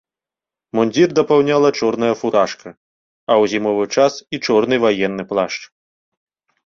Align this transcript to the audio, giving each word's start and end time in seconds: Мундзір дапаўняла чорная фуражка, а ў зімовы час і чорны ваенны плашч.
Мундзір 0.77 1.09
дапаўняла 1.19 1.69
чорная 1.81 2.09
фуражка, 2.21 2.69
а 2.73 3.33
ў 3.41 3.55
зімовы 3.55 3.83
час 3.95 4.13
і 4.37 4.43
чорны 4.49 4.75
ваенны 4.85 5.23
плашч. 5.35 5.59